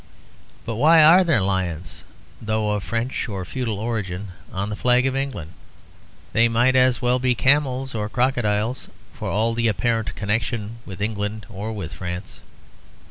[0.65, 2.03] But why are there lions,
[2.41, 5.53] though of French or feudal origin, on the flag of England?
[6.33, 11.45] There might as well be camels or crocodiles, for all the apparent connection with England
[11.49, 12.39] or with France.